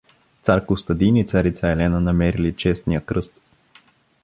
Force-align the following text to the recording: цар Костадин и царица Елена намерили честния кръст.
цар 0.41 0.65
Костадин 0.65 1.15
и 1.15 1.25
царица 1.25 1.67
Елена 1.67 2.01
намерили 2.01 2.55
честния 2.55 3.05
кръст. 3.05 3.33